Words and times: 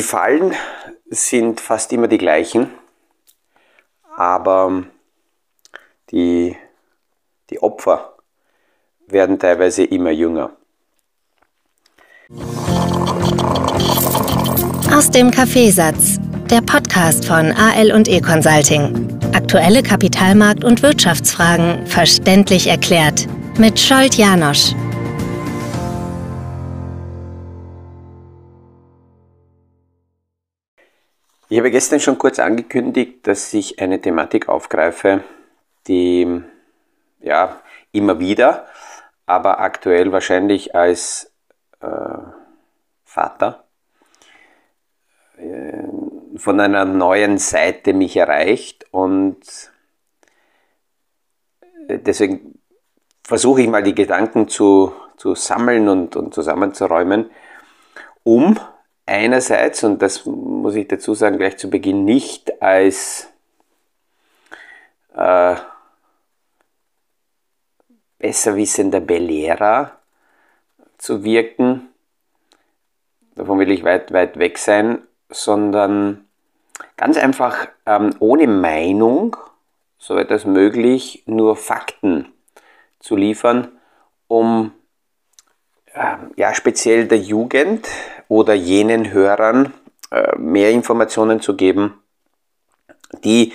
Die 0.00 0.06
Fallen 0.06 0.54
sind 1.10 1.60
fast 1.60 1.92
immer 1.92 2.08
die 2.08 2.16
gleichen, 2.16 2.70
aber 4.16 4.84
die, 6.10 6.56
die 7.50 7.62
Opfer 7.62 8.14
werden 9.08 9.38
teilweise 9.38 9.84
immer 9.84 10.10
jünger. 10.10 10.52
Aus 14.90 15.10
dem 15.10 15.30
Kaffeesatz, 15.30 16.18
der 16.50 16.62
Podcast 16.62 17.26
von 17.26 17.52
AL 17.52 17.92
und 17.92 18.08
E 18.08 18.22
Consulting. 18.22 19.20
Aktuelle 19.34 19.82
Kapitalmarkt- 19.82 20.64
und 20.64 20.82
Wirtschaftsfragen 20.82 21.86
verständlich 21.86 22.68
erklärt 22.68 23.26
mit 23.58 23.78
Scholt 23.78 24.14
Janosch. 24.14 24.74
Ich 31.52 31.58
habe 31.58 31.72
gestern 31.72 31.98
schon 31.98 32.16
kurz 32.16 32.38
angekündigt, 32.38 33.26
dass 33.26 33.52
ich 33.54 33.80
eine 33.80 34.00
Thematik 34.00 34.48
aufgreife, 34.48 35.24
die 35.88 36.44
ja 37.18 37.60
immer 37.90 38.20
wieder, 38.20 38.68
aber 39.26 39.58
aktuell 39.58 40.12
wahrscheinlich 40.12 40.76
als 40.76 41.32
äh, 41.80 42.18
Vater 43.04 43.64
äh, 45.38 45.88
von 46.36 46.60
einer 46.60 46.84
neuen 46.84 47.38
Seite 47.38 47.94
mich 47.94 48.16
erreicht 48.16 48.86
und 48.92 49.40
deswegen 51.88 52.60
versuche 53.24 53.62
ich 53.62 53.68
mal 53.68 53.82
die 53.82 53.96
Gedanken 53.96 54.46
zu, 54.46 54.92
zu 55.16 55.34
sammeln 55.34 55.88
und, 55.88 56.14
und 56.14 56.32
zusammenzuräumen, 56.32 57.28
um 58.22 58.56
einerseits, 59.10 59.82
und 59.82 60.00
das 60.00 60.24
muss 60.24 60.76
ich 60.76 60.86
dazu 60.86 61.14
sagen, 61.14 61.36
gleich 61.36 61.58
zu 61.58 61.68
Beginn 61.68 62.04
nicht 62.04 62.62
als 62.62 63.28
äh, 65.14 65.56
besserwissender 68.18 69.00
Belehrer 69.00 69.98
zu 70.96 71.24
wirken, 71.24 71.88
davon 73.34 73.58
will 73.58 73.72
ich 73.72 73.82
weit, 73.82 74.12
weit 74.12 74.38
weg 74.38 74.58
sein, 74.58 75.02
sondern 75.28 76.26
ganz 76.96 77.16
einfach 77.16 77.66
ähm, 77.86 78.14
ohne 78.20 78.46
Meinung, 78.46 79.36
soweit 79.98 80.30
das 80.30 80.44
möglich, 80.44 81.24
nur 81.26 81.56
Fakten 81.56 82.32
zu 83.00 83.16
liefern, 83.16 83.72
um 84.28 84.72
ja, 86.36 86.54
speziell 86.54 87.06
der 87.06 87.18
Jugend 87.18 87.88
oder 88.28 88.54
jenen 88.54 89.12
Hörern 89.12 89.72
äh, 90.10 90.36
mehr 90.36 90.70
Informationen 90.70 91.40
zu 91.40 91.56
geben, 91.56 92.02
die 93.24 93.52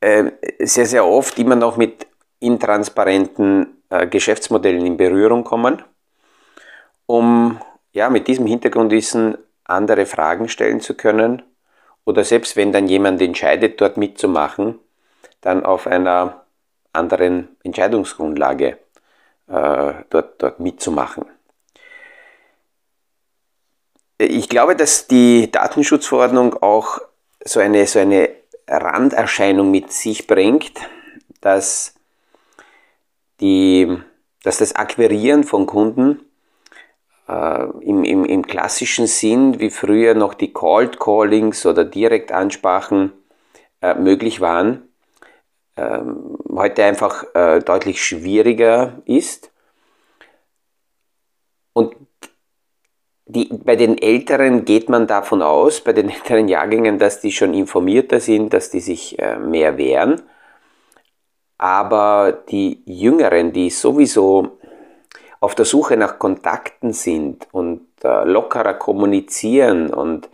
äh, 0.00 0.30
sehr, 0.60 0.86
sehr 0.86 1.06
oft 1.06 1.38
immer 1.38 1.56
noch 1.56 1.76
mit 1.76 2.06
intransparenten 2.40 3.82
äh, 3.90 4.06
Geschäftsmodellen 4.06 4.86
in 4.86 4.96
Berührung 4.96 5.44
kommen, 5.44 5.82
um 7.06 7.60
ja, 7.92 8.10
mit 8.10 8.28
diesem 8.28 8.46
Hintergrundwissen 8.46 9.38
andere 9.64 10.06
Fragen 10.06 10.48
stellen 10.48 10.80
zu 10.80 10.94
können 10.94 11.42
oder 12.04 12.24
selbst 12.24 12.56
wenn 12.56 12.72
dann 12.72 12.88
jemand 12.88 13.20
entscheidet, 13.20 13.80
dort 13.80 13.96
mitzumachen, 13.96 14.78
dann 15.40 15.64
auf 15.64 15.86
einer 15.86 16.44
anderen 16.92 17.48
Entscheidungsgrundlage 17.62 18.78
äh, 19.48 19.92
dort, 20.10 20.42
dort 20.42 20.60
mitzumachen. 20.60 21.26
Ich 24.20 24.48
glaube, 24.48 24.74
dass 24.74 25.06
die 25.06 25.50
Datenschutzverordnung 25.50 26.60
auch 26.60 26.98
so 27.44 27.60
eine, 27.60 27.86
so 27.86 28.00
eine 28.00 28.30
Randerscheinung 28.66 29.70
mit 29.70 29.92
sich 29.92 30.26
bringt, 30.26 30.72
dass, 31.40 31.94
die, 33.40 33.96
dass 34.42 34.58
das 34.58 34.74
Akquirieren 34.74 35.44
von 35.44 35.66
Kunden 35.66 36.20
äh, 37.28 37.64
im, 37.82 38.02
im, 38.02 38.24
im 38.24 38.44
klassischen 38.44 39.06
Sinn, 39.06 39.60
wie 39.60 39.70
früher 39.70 40.14
noch 40.14 40.34
die 40.34 40.52
Cold 40.52 40.98
Callings 40.98 41.64
oder 41.64 41.84
Direktansprachen 41.84 43.12
äh, 43.80 43.94
möglich 43.94 44.40
waren, 44.40 44.88
äh, 45.76 46.00
heute 46.50 46.82
einfach 46.82 47.24
äh, 47.34 47.60
deutlich 47.60 48.04
schwieriger 48.04 49.00
ist. 49.04 49.52
Und 51.72 51.94
die, 53.28 53.48
bei 53.52 53.76
den 53.76 53.98
Älteren 53.98 54.64
geht 54.64 54.88
man 54.88 55.06
davon 55.06 55.42
aus, 55.42 55.82
bei 55.82 55.92
den 55.92 56.08
älteren 56.10 56.48
Jahrgängen, 56.48 56.98
dass 56.98 57.20
die 57.20 57.32
schon 57.32 57.54
informierter 57.54 58.20
sind, 58.20 58.52
dass 58.52 58.70
die 58.70 58.80
sich 58.80 59.18
äh, 59.18 59.38
mehr 59.38 59.76
wehren. 59.76 60.22
Aber 61.58 62.32
die 62.48 62.82
Jüngeren, 62.86 63.52
die 63.52 63.70
sowieso 63.70 64.58
auf 65.40 65.54
der 65.54 65.64
Suche 65.64 65.96
nach 65.96 66.18
Kontakten 66.18 66.92
sind 66.92 67.46
und 67.52 67.82
äh, 68.02 68.24
lockerer 68.24 68.74
kommunizieren 68.74 69.92
und 69.92 70.28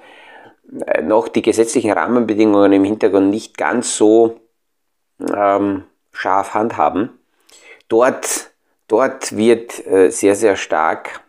äh, 0.87 1.03
noch 1.03 1.29
die 1.29 1.43
gesetzlichen 1.43 1.93
Rahmenbedingungen 1.93 2.73
im 2.73 2.85
Hintergrund 2.85 3.31
nicht 3.31 3.57
ganz 3.59 3.97
so 3.97 4.41
ähm, 5.35 5.85
scharf 6.13 6.55
handhaben, 6.55 7.19
dort, 7.89 8.51
dort 8.87 9.37
wird 9.37 9.85
äh, 9.87 10.11
sehr, 10.11 10.37
sehr 10.37 10.57
stark 10.57 11.24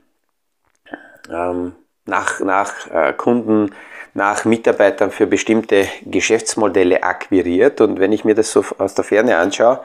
ähm, 1.31 1.74
nach, 2.06 2.40
nach 2.40 2.88
äh, 2.91 3.13
Kunden, 3.13 3.74
nach 4.13 4.46
Mitarbeitern 4.46 5.12
für 5.12 5.28
bestimmte 5.28 5.88
Geschäftsmodelle 6.06 7.03
akquiriert. 7.03 7.81
Und 7.81 8.00
wenn 8.00 8.12
ich 8.12 8.25
mir 8.25 8.36
das 8.36 8.52
so 8.52 8.63
aus 8.78 8.96
der 8.96 9.03
Ferne 9.03 9.38
anschaue, 9.38 9.81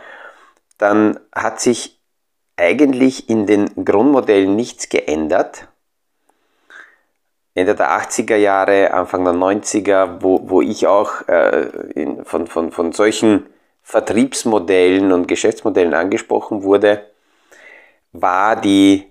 dann 0.79 1.19
hat 1.35 1.61
sich 1.61 2.01
eigentlich 2.57 3.29
in 3.29 3.47
den 3.47 3.85
Grundmodellen 3.85 4.55
nichts 4.55 4.89
geändert. 4.89 5.69
Ende 7.55 7.75
der 7.75 7.91
80er 7.91 8.37
Jahre, 8.37 8.93
Anfang 8.93 9.25
der 9.25 9.35
90er, 9.35 10.19
wo, 10.21 10.49
wo 10.49 10.63
ich 10.63 10.87
auch 10.87 11.27
äh, 11.29 11.67
in, 11.95 12.25
von, 12.25 12.47
von, 12.47 12.71
von 12.71 12.93
solchen 12.93 13.47
Vertriebsmodellen 13.83 15.11
und 15.11 15.27
Geschäftsmodellen 15.27 15.95
angesprochen 15.95 16.63
wurde, 16.63 17.07
war 18.13 18.57
die 18.57 19.11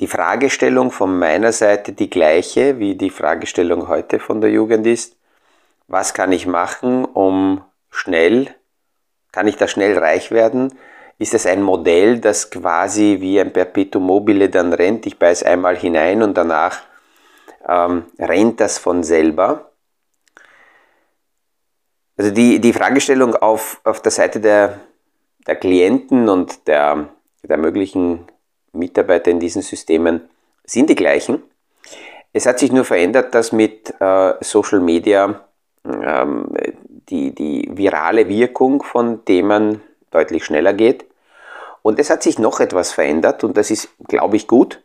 die 0.00 0.06
Fragestellung 0.06 0.90
von 0.90 1.18
meiner 1.18 1.52
Seite 1.52 1.92
die 1.92 2.08
gleiche, 2.08 2.78
wie 2.78 2.94
die 2.94 3.10
Fragestellung 3.10 3.86
heute 3.86 4.18
von 4.18 4.40
der 4.40 4.50
Jugend 4.50 4.86
ist. 4.86 5.16
Was 5.88 6.14
kann 6.14 6.32
ich 6.32 6.46
machen, 6.46 7.04
um 7.04 7.62
schnell, 7.90 8.54
kann 9.30 9.46
ich 9.46 9.56
da 9.56 9.68
schnell 9.68 9.98
reich 9.98 10.30
werden? 10.30 10.72
Ist 11.18 11.34
es 11.34 11.44
ein 11.44 11.60
Modell, 11.60 12.18
das 12.18 12.50
quasi 12.50 13.18
wie 13.20 13.38
ein 13.38 13.52
Perpetuum 13.52 14.04
mobile 14.04 14.48
dann 14.48 14.72
rennt? 14.72 15.04
Ich 15.04 15.18
beiß 15.18 15.42
einmal 15.42 15.76
hinein 15.76 16.22
und 16.22 16.34
danach 16.34 16.80
ähm, 17.68 18.06
rennt 18.18 18.58
das 18.58 18.78
von 18.78 19.02
selber. 19.02 19.70
Also 22.16 22.30
die, 22.30 22.58
die 22.58 22.72
Fragestellung 22.72 23.34
auf, 23.34 23.82
auf 23.84 24.00
der 24.00 24.12
Seite 24.12 24.40
der, 24.40 24.80
der 25.46 25.56
Klienten 25.56 26.30
und 26.30 26.66
der, 26.68 27.10
der 27.42 27.58
möglichen 27.58 28.29
Mitarbeiter 28.72 29.30
in 29.30 29.40
diesen 29.40 29.62
Systemen 29.62 30.28
sind 30.64 30.90
die 30.90 30.94
gleichen. 30.94 31.42
Es 32.32 32.46
hat 32.46 32.58
sich 32.58 32.70
nur 32.70 32.84
verändert, 32.84 33.34
dass 33.34 33.52
mit 33.52 33.92
äh, 34.00 34.34
Social 34.40 34.80
Media 34.80 35.44
ähm, 35.84 36.46
die, 37.08 37.34
die 37.34 37.68
virale 37.72 38.28
Wirkung 38.28 38.82
von 38.82 39.24
Themen 39.24 39.82
deutlich 40.10 40.44
schneller 40.44 40.72
geht. 40.72 41.06
Und 41.82 41.98
es 41.98 42.10
hat 42.10 42.22
sich 42.22 42.38
noch 42.38 42.60
etwas 42.60 42.92
verändert 42.92 43.42
und 43.42 43.56
das 43.56 43.70
ist, 43.70 43.88
glaube 44.06 44.36
ich, 44.36 44.46
gut. 44.46 44.82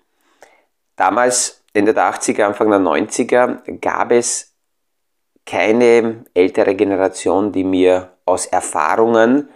Damals, 0.96 1.62
Ende 1.74 1.94
der 1.94 2.14
80er, 2.14 2.44
Anfang 2.44 2.70
der 2.70 2.80
90er, 2.80 3.80
gab 3.80 4.12
es 4.12 4.54
keine 5.46 6.26
ältere 6.34 6.74
Generation, 6.76 7.52
die 7.52 7.64
mir 7.64 8.14
aus 8.26 8.46
Erfahrungen 8.46 9.50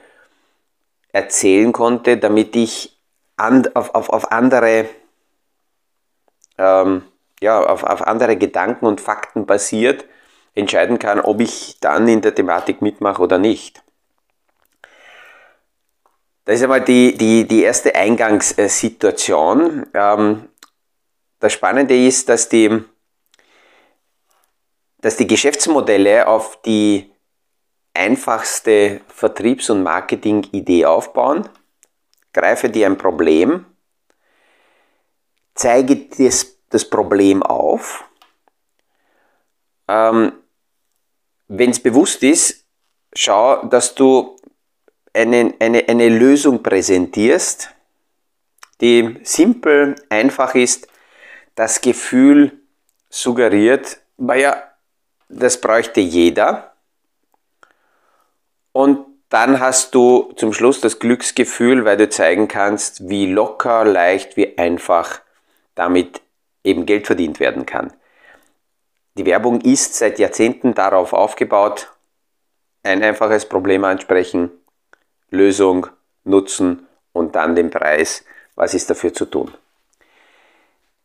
erzählen 1.12 1.72
konnte, 1.72 2.18
damit 2.18 2.56
ich 2.56 2.99
and, 3.40 3.76
auf, 3.76 3.96
auf, 3.96 4.10
auf 4.10 4.32
andere 4.32 4.90
ähm, 6.60 7.04
ja, 7.42 7.60
auf, 7.62 7.84
auf 7.84 8.06
andere 8.06 8.38
Gedanken 8.38 8.86
und 8.86 9.02
Fakten 9.02 9.46
basiert 9.46 10.06
entscheiden 10.56 11.00
kann, 11.00 11.20
ob 11.22 11.40
ich 11.40 11.80
dann 11.80 12.08
in 12.08 12.22
der 12.22 12.36
Thematik 12.36 12.82
mitmache 12.82 13.22
oder 13.22 13.38
nicht. 13.38 13.82
Das 16.44 16.56
ist 16.56 16.64
einmal 16.64 16.82
die, 16.82 17.16
die, 17.16 17.48
die 17.48 17.62
erste 17.64 17.96
Eingangssituation. 17.96 19.86
Ähm, 19.94 20.50
das 21.40 21.54
Spannende 21.54 21.96
ist, 21.96 22.28
dass 22.28 22.50
die, 22.50 22.84
dass 25.00 25.16
die 25.16 25.28
Geschäftsmodelle 25.28 26.28
auf 26.28 26.62
die 26.64 27.10
einfachste 27.94 29.02
Vertriebs- 29.08 29.70
und 29.70 29.84
Marketing-Idee 29.84 30.86
aufbauen 30.86 31.48
greife 32.34 32.70
dir 32.70 32.88
ein 32.88 32.98
Problem, 32.98 33.66
zeige 35.56 36.08
das, 36.18 36.58
das 36.70 36.90
Problem 36.90 37.44
auf 37.44 38.06
ähm, 39.90 40.34
wenn 41.48 41.72
es 41.72 41.82
bewusst 41.82 42.22
ist, 42.22 42.64
schau, 43.12 43.66
dass 43.66 43.96
du 43.96 44.38
eine, 45.14 45.56
eine, 45.60 45.90
eine 45.90 46.10
Lösung 46.10 46.62
präsentierst, 46.62 47.72
die 48.82 49.20
simpel, 49.24 49.96
einfach 50.10 50.54
ist, 50.54 50.88
das 51.56 51.82
Gefühl 51.82 52.62
suggeriert, 53.10 54.00
naja, 54.18 54.64
das 55.28 55.60
bräuchte 55.60 56.02
jeder. 56.02 56.76
Und 58.72 59.08
dann 59.30 59.60
hast 59.60 59.94
du 59.94 60.34
zum 60.36 60.54
Schluss 60.54 60.82
das 60.82 61.00
Glücksgefühl, 61.00 61.86
weil 61.86 61.98
du 61.98 62.10
zeigen 62.10 62.48
kannst, 62.48 63.10
wie 63.10 63.32
locker, 63.32 63.86
leicht, 63.86 64.38
wie 64.38 64.58
einfach 64.58 65.22
damit 65.76 66.22
eben 66.64 66.86
Geld 66.86 67.06
verdient 67.06 67.40
werden 67.40 67.66
kann. 67.66 67.94
Die 69.16 69.26
Werbung 69.26 69.62
ist 69.62 69.96
seit 69.96 70.20
Jahrzehnten 70.20 70.74
darauf 70.74 71.14
aufgebaut, 71.14 71.92
ein 72.84 73.04
einfaches 73.04 73.46
Problem 73.46 73.84
ansprechen, 73.84 74.52
Lösung, 75.30 75.88
Nutzen 76.24 76.88
und 77.14 77.36
dann 77.36 77.56
den 77.56 77.70
Preis. 77.70 78.24
Was 78.56 78.74
ist 78.74 78.90
dafür 78.90 79.14
zu 79.14 79.26
tun? 79.26 79.54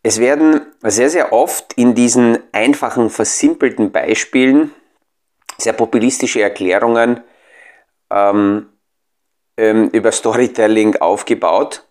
Es 0.02 0.18
werden 0.18 0.60
sehr, 0.82 1.10
sehr 1.10 1.32
oft 1.32 1.72
in 1.74 1.94
diesen 1.94 2.38
einfachen, 2.52 3.10
versimpelten 3.10 3.90
Beispielen 3.90 4.74
sehr 5.56 5.72
populistische 5.72 6.42
Erklärungen 6.42 7.20
ähm, 8.10 8.68
ähm, 9.56 9.88
über 9.90 10.12
Storytelling 10.12 10.96
aufgebaut 10.96 11.84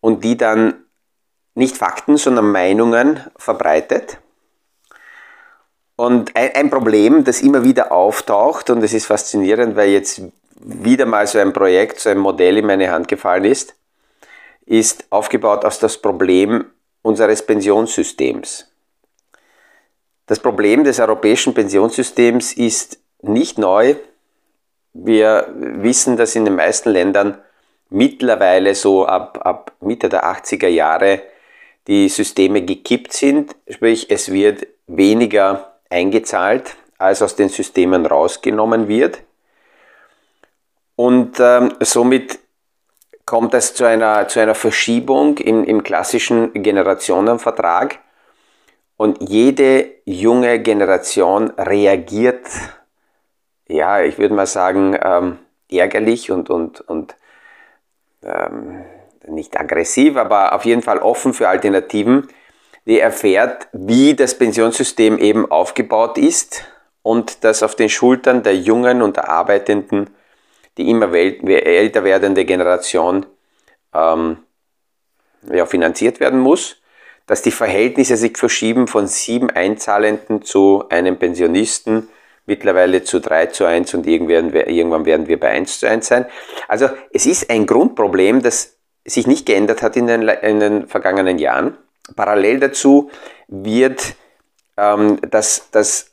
und 0.00 0.24
die 0.24 0.36
dann 0.36 0.84
nicht 1.54 1.76
Fakten, 1.76 2.16
sondern 2.16 2.50
Meinungen 2.50 3.20
verbreitet. 3.36 4.18
Und 5.96 6.34
ein, 6.34 6.70
Problem, 6.70 7.22
das 7.22 7.40
immer 7.40 7.62
wieder 7.62 7.92
auftaucht, 7.92 8.68
und 8.70 8.82
es 8.82 8.92
ist 8.92 9.06
faszinierend, 9.06 9.76
weil 9.76 9.90
jetzt 9.90 10.22
wieder 10.56 11.06
mal 11.06 11.26
so 11.26 11.38
ein 11.38 11.52
Projekt, 11.52 12.00
so 12.00 12.10
ein 12.10 12.18
Modell 12.18 12.58
in 12.58 12.66
meine 12.66 12.90
Hand 12.90 13.06
gefallen 13.06 13.44
ist, 13.44 13.76
ist 14.66 15.04
aufgebaut 15.10 15.64
aus 15.64 15.78
das 15.78 15.98
Problem 15.98 16.64
unseres 17.02 17.46
Pensionssystems. 17.46 18.66
Das 20.26 20.40
Problem 20.40 20.84
des 20.84 20.98
europäischen 20.98 21.54
Pensionssystems 21.54 22.54
ist 22.54 22.98
nicht 23.20 23.58
neu. 23.58 23.94
Wir 24.94 25.52
wissen, 25.54 26.16
dass 26.16 26.36
in 26.36 26.44
den 26.44 26.54
meisten 26.54 26.90
Ländern 26.90 27.38
mittlerweile 27.90 28.74
so 28.74 29.06
ab, 29.06 29.40
ab 29.44 29.72
Mitte 29.80 30.08
der 30.08 30.24
80er 30.24 30.68
Jahre 30.68 31.22
die 31.86 32.08
Systeme 32.08 32.62
gekippt 32.62 33.12
sind, 33.12 33.54
sprich 33.68 34.10
es 34.10 34.32
wird 34.32 34.66
weniger 34.86 35.74
eingezahlt, 35.90 36.76
als 36.96 37.22
aus 37.22 37.36
den 37.36 37.48
Systemen 37.48 38.06
rausgenommen 38.06 38.88
wird. 38.88 39.20
Und 40.96 41.38
ähm, 41.40 41.74
somit 41.80 42.38
kommt 43.26 43.54
es 43.54 43.74
zu 43.74 43.84
einer, 43.84 44.28
zu 44.28 44.40
einer 44.40 44.54
Verschiebung 44.54 45.38
im, 45.38 45.64
im 45.64 45.82
klassischen 45.82 46.52
Generationenvertrag 46.52 47.98
und 48.96 49.28
jede 49.28 49.90
junge 50.04 50.60
Generation 50.60 51.50
reagiert, 51.50 52.46
ja, 53.68 54.02
ich 54.02 54.18
würde 54.18 54.34
mal 54.34 54.46
sagen, 54.46 54.98
ähm, 55.02 55.38
ärgerlich 55.70 56.30
und, 56.30 56.50
und, 56.50 56.80
und 56.82 57.16
ähm, 58.22 58.84
nicht 59.26 59.58
aggressiv, 59.58 60.16
aber 60.16 60.52
auf 60.54 60.64
jeden 60.64 60.82
Fall 60.82 60.98
offen 60.98 61.32
für 61.32 61.48
Alternativen, 61.48 62.28
die 62.86 63.00
erfährt, 63.00 63.68
wie 63.72 64.14
das 64.14 64.36
Pensionssystem 64.36 65.18
eben 65.18 65.50
aufgebaut 65.50 66.18
ist 66.18 66.64
und 67.02 67.44
das 67.44 67.62
auf 67.62 67.74
den 67.74 67.88
Schultern 67.88 68.42
der 68.42 68.56
jungen 68.56 69.00
und 69.00 69.16
der 69.16 69.28
Arbeitenden 69.30 70.10
die 70.76 70.90
immer 70.90 71.12
älter 71.12 72.04
werdende 72.04 72.44
Generation 72.44 73.26
ähm, 73.92 74.38
ja, 75.52 75.66
finanziert 75.66 76.20
werden 76.20 76.40
muss, 76.40 76.76
dass 77.26 77.42
die 77.42 77.50
Verhältnisse 77.50 78.16
sich 78.16 78.36
verschieben 78.36 78.86
von 78.86 79.06
sieben 79.06 79.50
Einzahlenden 79.50 80.42
zu 80.42 80.84
einem 80.88 81.18
Pensionisten, 81.18 82.08
mittlerweile 82.46 83.04
zu 83.04 83.20
3 83.20 83.46
zu 83.46 83.64
1 83.64 83.94
und 83.94 84.06
irgendwann 84.06 84.52
werden 85.06 85.28
wir 85.28 85.40
bei 85.40 85.50
1 85.50 85.80
zu 85.80 85.88
1 85.88 86.06
sein. 86.06 86.26
Also 86.68 86.88
es 87.12 87.26
ist 87.26 87.50
ein 87.50 87.66
Grundproblem, 87.66 88.42
das 88.42 88.76
sich 89.04 89.26
nicht 89.26 89.46
geändert 89.46 89.82
hat 89.82 89.96
in 89.96 90.06
den, 90.06 90.22
in 90.28 90.60
den 90.60 90.86
vergangenen 90.86 91.38
Jahren. 91.38 91.76
Parallel 92.16 92.60
dazu 92.60 93.10
wird 93.48 94.14
ähm, 94.76 95.18
das, 95.30 95.68
das, 95.70 96.12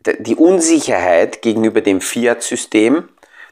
die 0.00 0.36
Unsicherheit 0.36 1.42
gegenüber 1.42 1.80
dem 1.80 2.00
Fiat-System 2.00 3.08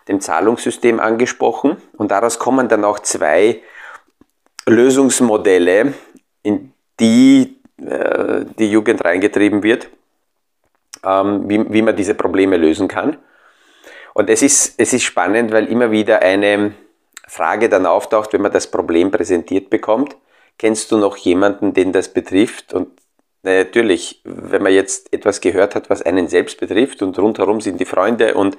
dem 0.08 0.20
Zahlungssystem 0.20 1.00
angesprochen 1.00 1.76
und 1.96 2.10
daraus 2.10 2.38
kommen 2.38 2.68
dann 2.68 2.84
auch 2.84 2.98
zwei 3.00 3.60
Lösungsmodelle, 4.66 5.94
in 6.42 6.72
die 7.00 7.56
äh, 7.78 8.44
die 8.58 8.70
Jugend 8.70 9.04
reingetrieben 9.04 9.62
wird, 9.62 9.88
ähm, 11.04 11.48
wie, 11.48 11.72
wie 11.72 11.82
man 11.82 11.96
diese 11.96 12.14
Probleme 12.14 12.56
lösen 12.56 12.88
kann. 12.88 13.16
Und 14.14 14.28
es 14.28 14.42
ist, 14.42 14.74
es 14.78 14.92
ist 14.92 15.02
spannend, 15.02 15.52
weil 15.52 15.66
immer 15.66 15.90
wieder 15.90 16.20
eine 16.20 16.74
Frage 17.26 17.68
dann 17.68 17.86
auftaucht, 17.86 18.32
wenn 18.32 18.42
man 18.42 18.52
das 18.52 18.70
Problem 18.70 19.10
präsentiert 19.10 19.70
bekommt. 19.70 20.16
Kennst 20.58 20.92
du 20.92 20.98
noch 20.98 21.16
jemanden, 21.16 21.72
den 21.72 21.92
das 21.92 22.12
betrifft? 22.12 22.74
Und 22.74 22.88
natürlich, 23.42 24.20
wenn 24.24 24.62
man 24.62 24.72
jetzt 24.72 25.12
etwas 25.12 25.40
gehört 25.40 25.74
hat, 25.74 25.88
was 25.88 26.02
einen 26.02 26.28
selbst 26.28 26.60
betrifft 26.60 27.02
und 27.02 27.18
rundherum 27.18 27.60
sind 27.60 27.80
die 27.80 27.86
Freunde 27.86 28.34
und 28.34 28.58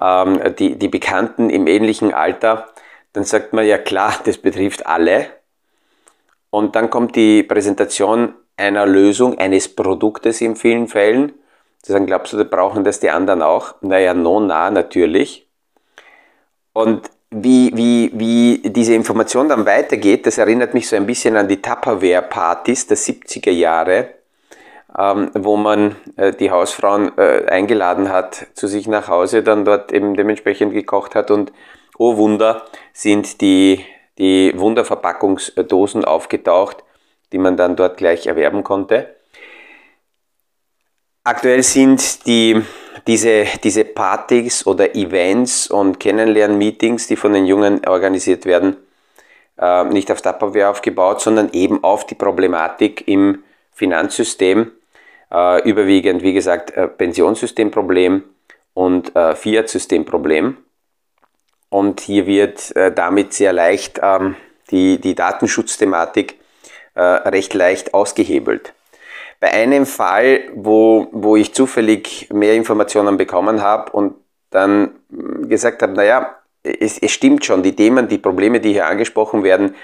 ähm, 0.00 0.40
die, 0.58 0.76
die 0.76 0.88
Bekannten 0.88 1.50
im 1.50 1.66
ähnlichen 1.66 2.14
Alter, 2.14 2.68
dann 3.12 3.24
sagt 3.24 3.52
man 3.52 3.66
ja 3.66 3.78
klar, 3.78 4.14
das 4.24 4.38
betrifft 4.38 4.86
alle. 4.86 5.26
Und 6.50 6.76
dann 6.76 6.90
kommt 6.90 7.16
die 7.16 7.42
Präsentation 7.42 8.34
einer 8.56 8.86
Lösung, 8.86 9.38
eines 9.38 9.74
Produktes 9.74 10.40
in 10.40 10.56
vielen 10.56 10.86
Fällen. 10.86 11.32
Sie 11.82 11.92
sagen, 11.92 12.06
glaubst 12.06 12.32
du, 12.32 12.36
da 12.36 12.44
brauchen 12.44 12.84
das 12.84 13.00
die 13.00 13.10
anderen 13.10 13.42
auch? 13.42 13.74
Naja, 13.80 14.14
no, 14.14 14.40
na, 14.40 14.70
natürlich. 14.70 15.48
Und 16.72 17.10
wie, 17.30 17.72
wie, 17.74 18.12
wie 18.14 18.70
diese 18.70 18.94
Information 18.94 19.48
dann 19.48 19.66
weitergeht, 19.66 20.26
das 20.26 20.38
erinnert 20.38 20.74
mich 20.74 20.88
so 20.88 20.96
ein 20.96 21.06
bisschen 21.06 21.36
an 21.36 21.48
die 21.48 21.60
Tupperware-Partys 21.60 22.86
der 22.86 22.96
70er 22.96 23.50
Jahre 23.50 24.10
ähm, 24.98 25.30
wo 25.34 25.56
man 25.56 25.96
äh, 26.16 26.32
die 26.32 26.50
Hausfrauen 26.50 27.16
äh, 27.16 27.46
eingeladen 27.46 28.10
hat 28.10 28.46
zu 28.54 28.66
sich 28.66 28.86
nach 28.86 29.08
Hause, 29.08 29.42
dann 29.42 29.64
dort 29.64 29.92
eben 29.92 30.14
dementsprechend 30.16 30.72
gekocht 30.72 31.14
hat 31.14 31.30
und 31.30 31.52
oh 31.98 32.16
Wunder 32.16 32.62
sind 32.92 33.40
die, 33.40 33.84
die 34.18 34.52
Wunderverpackungsdosen 34.56 36.04
aufgetaucht, 36.04 36.84
die 37.32 37.38
man 37.38 37.56
dann 37.56 37.76
dort 37.76 37.96
gleich 37.96 38.26
erwerben 38.26 38.64
konnte. 38.64 39.14
Aktuell 41.24 41.62
sind 41.62 42.26
die, 42.26 42.60
diese, 43.06 43.44
diese 43.62 43.84
Partys 43.84 44.66
oder 44.66 44.96
Events 44.96 45.68
und 45.68 46.00
Kennenlernmeetings, 46.00 47.06
die 47.06 47.14
von 47.14 47.32
den 47.32 47.46
Jungen 47.46 47.86
organisiert 47.86 48.44
werden, 48.44 48.76
äh, 49.56 49.84
nicht 49.84 50.10
auf 50.10 50.20
Tupperware 50.20 50.68
aufgebaut, 50.68 51.20
sondern 51.20 51.50
eben 51.52 51.84
auf 51.84 52.06
die 52.06 52.16
Problematik 52.16 53.06
im 53.06 53.44
Finanzsystem 53.72 54.72
äh, 55.32 55.62
überwiegend, 55.62 56.24
wie 56.24 56.32
gesagt, 56.32 56.72
äh, 56.72 56.88
Pensionssystemproblem 56.88 58.24
und 58.74 59.14
äh, 59.14 59.36
Fiat-Systemproblem. 59.36 60.56
Und 61.68 62.00
hier 62.00 62.26
wird 62.26 62.74
äh, 62.74 62.90
damit 62.92 63.32
sehr 63.32 63.52
leicht 63.52 64.00
ähm, 64.02 64.34
die, 64.72 65.00
die 65.00 65.14
Datenschutzthematik 65.14 66.40
äh, 66.94 67.00
recht 67.00 67.54
leicht 67.54 67.94
ausgehebelt. 67.94 68.74
Bei 69.42 69.50
einem 69.50 69.86
Fall, 69.86 70.50
wo, 70.54 71.08
wo 71.10 71.34
ich 71.34 71.52
zufällig 71.52 72.28
mehr 72.32 72.54
Informationen 72.54 73.16
bekommen 73.16 73.60
habe 73.60 73.90
und 73.90 74.14
dann 74.50 74.92
gesagt 75.48 75.82
habe, 75.82 75.94
naja, 75.94 76.36
es, 76.62 76.96
es 76.98 77.10
stimmt 77.10 77.44
schon, 77.44 77.64
die 77.64 77.74
Themen, 77.74 78.06
die 78.06 78.18
Probleme, 78.18 78.60
die 78.60 78.70
hier 78.70 78.86
angesprochen 78.86 79.42
werden, 79.42 79.74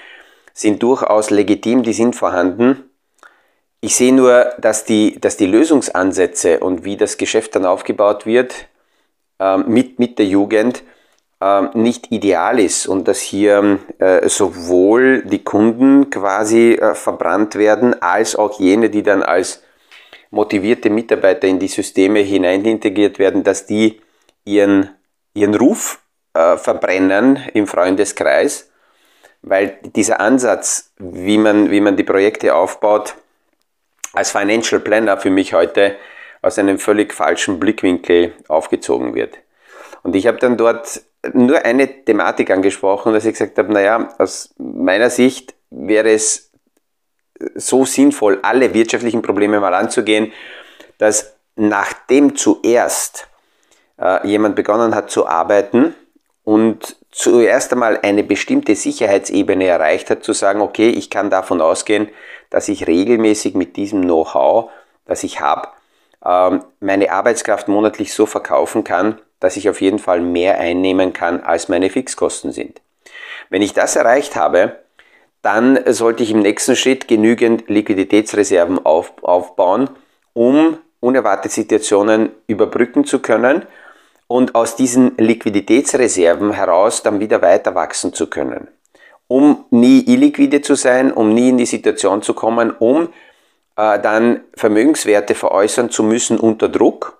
sind 0.53 0.81
durchaus 0.81 1.29
legitim, 1.29 1.83
die 1.83 1.91
sind 1.91 2.15
vorhanden. 2.15 2.89
Ich 3.81 3.97
sehe 3.97 4.13
nur, 4.13 4.53
dass 4.61 4.85
die, 4.85 5.19
dass 5.19 5.35
die 5.35 5.47
Lösungsansätze 5.47 6.61
und 6.61 6.85
wie 6.85 6.95
das 6.95 7.17
Geschäft 7.17 7.53
dann 7.53 7.65
aufgebaut 7.65 8.25
wird 8.25 8.67
ähm, 9.41 9.65
mit, 9.67 9.99
mit 9.99 10.19
der 10.19 10.25
Jugend 10.27 10.83
nicht 11.73 12.11
ideal 12.11 12.59
ist 12.59 12.85
und 12.87 13.07
dass 13.07 13.21
hier 13.21 13.79
äh, 13.99 14.27
sowohl 14.27 15.21
die 15.23 15.41
Kunden 15.41 16.09
quasi 16.09 16.73
äh, 16.73 16.95
verbrannt 16.95 17.55
werden, 17.55 18.01
als 18.01 18.35
auch 18.35 18.59
jene, 18.59 18.89
die 18.89 19.03
dann 19.03 19.23
als 19.23 19.63
motivierte 20.31 20.89
Mitarbeiter 20.89 21.47
in 21.47 21.59
die 21.59 21.69
Systeme 21.69 22.19
hinein 22.19 22.65
integriert 22.65 23.19
werden, 23.19 23.43
dass 23.43 23.65
die 23.65 24.01
ihren, 24.43 24.89
ihren 25.33 25.55
Ruf 25.55 26.01
äh, 26.33 26.57
verbrennen 26.57 27.39
im 27.53 27.67
Freundeskreis, 27.67 28.69
weil 29.41 29.79
dieser 29.95 30.19
Ansatz, 30.19 30.91
wie 30.97 31.37
man, 31.37 31.71
wie 31.71 31.81
man 31.81 31.95
die 31.95 32.03
Projekte 32.03 32.53
aufbaut, 32.53 33.15
als 34.13 34.31
Financial 34.31 34.81
Planner 34.81 35.17
für 35.17 35.29
mich 35.29 35.53
heute 35.53 35.95
aus 36.41 36.59
einem 36.59 36.79
völlig 36.79 37.13
falschen 37.13 37.59
Blickwinkel 37.59 38.33
aufgezogen 38.47 39.13
wird. 39.13 39.37
Und 40.03 40.15
ich 40.15 40.27
habe 40.27 40.37
dann 40.37 40.57
dort 40.57 41.01
nur 41.33 41.65
eine 41.65 42.05
Thematik 42.05 42.51
angesprochen, 42.51 43.13
dass 43.13 43.25
ich 43.25 43.33
gesagt 43.33 43.57
habe, 43.57 43.73
naja, 43.73 44.09
aus 44.17 44.53
meiner 44.57 45.09
Sicht 45.09 45.53
wäre 45.69 46.11
es 46.11 46.51
so 47.55 47.85
sinnvoll, 47.85 48.39
alle 48.41 48.73
wirtschaftlichen 48.73 49.21
Probleme 49.21 49.59
mal 49.59 49.73
anzugehen, 49.73 50.31
dass 50.97 51.35
nachdem 51.55 52.35
zuerst 52.35 53.27
äh, 53.99 54.25
jemand 54.27 54.55
begonnen 54.55 54.95
hat 54.95 55.09
zu 55.09 55.27
arbeiten 55.27 55.95
und 56.43 56.97
zuerst 57.11 57.71
einmal 57.73 57.99
eine 58.01 58.23
bestimmte 58.23 58.75
Sicherheitsebene 58.75 59.65
erreicht 59.65 60.09
hat, 60.09 60.23
zu 60.23 60.33
sagen, 60.33 60.61
okay, 60.61 60.89
ich 60.89 61.09
kann 61.09 61.29
davon 61.29 61.61
ausgehen, 61.61 62.09
dass 62.49 62.67
ich 62.67 62.87
regelmäßig 62.87 63.55
mit 63.55 63.75
diesem 63.77 64.01
Know-how, 64.01 64.69
das 65.05 65.23
ich 65.23 65.39
habe, 65.39 65.69
ähm, 66.25 66.63
meine 66.79 67.11
Arbeitskraft 67.11 67.67
monatlich 67.67 68.13
so 68.13 68.25
verkaufen 68.25 68.83
kann, 68.83 69.19
dass 69.39 69.57
ich 69.57 69.69
auf 69.69 69.81
jeden 69.81 69.99
Fall 69.99 70.21
mehr 70.21 70.59
einnehmen 70.59 71.13
kann, 71.13 71.41
als 71.41 71.69
meine 71.69 71.89
Fixkosten 71.89 72.51
sind. 72.51 72.81
Wenn 73.49 73.61
ich 73.61 73.73
das 73.73 73.95
erreicht 73.95 74.35
habe, 74.35 74.79
dann 75.41 75.79
sollte 75.87 76.23
ich 76.23 76.31
im 76.31 76.41
nächsten 76.41 76.75
Schritt 76.75 77.07
genügend 77.07 77.69
Liquiditätsreserven 77.69 78.85
auf, 78.85 79.13
aufbauen, 79.21 79.89
um 80.33 80.77
unerwartete 80.99 81.53
Situationen 81.53 82.31
überbrücken 82.47 83.05
zu 83.05 83.19
können 83.19 83.65
und 84.27 84.53
aus 84.53 84.75
diesen 84.75 85.17
Liquiditätsreserven 85.17 86.51
heraus 86.51 87.03
dann 87.03 87.19
wieder 87.19 87.41
weiter 87.41 87.73
wachsen 87.73 88.13
zu 88.13 88.27
können. 88.27 88.67
Um 89.27 89.65
nie 89.69 90.01
illiquide 90.01 90.61
zu 90.61 90.75
sein, 90.75 91.11
um 91.11 91.33
nie 91.33 91.49
in 91.49 91.57
die 91.57 91.65
Situation 91.65 92.21
zu 92.21 92.33
kommen, 92.33 92.71
um 92.71 93.09
äh, 93.75 93.99
dann 93.99 94.41
Vermögenswerte 94.55 95.35
veräußern 95.35 95.89
zu 95.89 96.03
müssen 96.03 96.39
unter 96.39 96.67
Druck. 96.67 97.18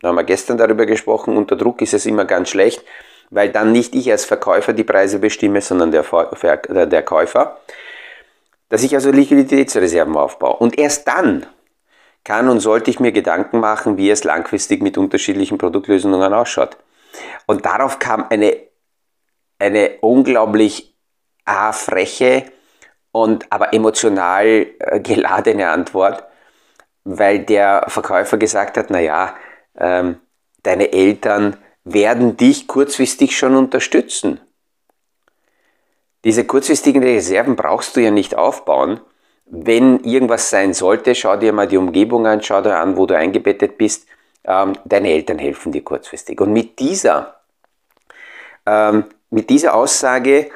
Da 0.00 0.08
haben 0.08 0.16
wir 0.16 0.24
gestern 0.24 0.58
darüber 0.58 0.86
gesprochen, 0.86 1.36
unter 1.36 1.56
Druck 1.56 1.80
ist 1.82 1.94
es 1.94 2.06
immer 2.06 2.24
ganz 2.24 2.50
schlecht, 2.50 2.84
weil 3.30 3.50
dann 3.50 3.72
nicht 3.72 3.94
ich 3.94 4.10
als 4.10 4.24
Verkäufer 4.24 4.72
die 4.72 4.84
Preise 4.84 5.18
bestimme, 5.18 5.60
sondern 5.60 5.90
der, 5.90 6.04
Ver 6.04 6.26
der 6.86 7.02
Käufer. 7.02 7.58
Dass 8.68 8.82
ich 8.82 8.94
also 8.94 9.10
Liquiditätsreserven 9.10 10.16
aufbaue. 10.16 10.56
Und 10.56 10.78
erst 10.78 11.08
dann 11.08 11.46
kann 12.24 12.48
und 12.48 12.60
sollte 12.60 12.90
ich 12.90 12.98
mir 12.98 13.12
Gedanken 13.12 13.60
machen, 13.60 13.96
wie 13.96 14.10
es 14.10 14.24
langfristig 14.24 14.82
mit 14.82 14.98
unterschiedlichen 14.98 15.58
Produktlösungen 15.58 16.32
ausschaut. 16.32 16.76
Und 17.46 17.64
darauf 17.64 17.98
kam 17.98 18.26
eine, 18.28 18.56
eine 19.58 19.98
unglaublich 20.00 20.94
ah, 21.44 21.72
freche 21.72 22.44
und 23.12 23.50
aber 23.50 23.72
emotional 23.72 24.66
äh, 24.78 25.00
geladene 25.00 25.70
Antwort, 25.70 26.24
weil 27.04 27.38
der 27.38 27.84
Verkäufer 27.88 28.36
gesagt 28.36 28.76
hat, 28.76 28.90
naja, 28.90 29.34
ähm, 29.78 30.16
deine 30.62 30.92
Eltern 30.92 31.56
werden 31.84 32.36
dich 32.36 32.66
kurzfristig 32.66 33.36
schon 33.36 33.54
unterstützen. 33.54 34.40
Diese 36.24 36.44
kurzfristigen 36.44 37.02
Reserven 37.02 37.54
brauchst 37.54 37.94
du 37.94 38.00
ja 38.00 38.10
nicht 38.10 38.36
aufbauen. 38.36 39.00
Wenn 39.46 40.00
irgendwas 40.00 40.50
sein 40.50 40.74
sollte, 40.74 41.14
schau 41.14 41.36
dir 41.36 41.52
mal 41.52 41.68
die 41.68 41.76
Umgebung 41.76 42.26
an, 42.26 42.42
schau 42.42 42.60
dir 42.62 42.76
an, 42.76 42.96
wo 42.96 43.06
du 43.06 43.16
eingebettet 43.16 43.78
bist. 43.78 44.08
Ähm, 44.42 44.72
deine 44.84 45.10
Eltern 45.10 45.38
helfen 45.38 45.70
dir 45.70 45.84
kurzfristig. 45.84 46.40
Und 46.40 46.52
mit 46.52 46.80
dieser, 46.80 47.36
ähm, 48.66 49.04
mit 49.30 49.50
dieser 49.50 49.76
Aussage 49.76 50.50